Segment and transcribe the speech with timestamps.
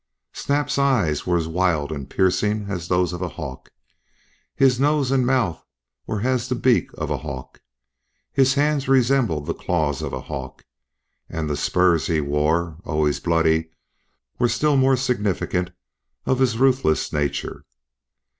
[0.33, 3.69] Snap's eyes were as wild and piercing as those of a hawk;
[4.55, 5.63] his nose and mouth
[6.07, 7.61] were as the beak of a hawk;
[8.31, 10.65] his hands resembled the claws of a hawk;
[11.29, 13.69] and the spurs he wore, always bloody,
[14.39, 15.69] were still more significant
[16.25, 17.63] of his ruthless nature.